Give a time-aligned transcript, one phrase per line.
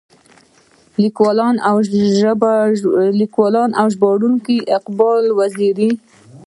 [3.21, 5.89] ليکوال او ژباړونکی اقبال وزيري.